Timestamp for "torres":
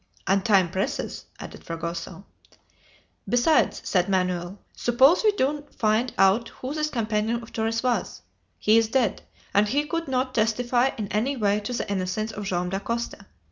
7.53-7.83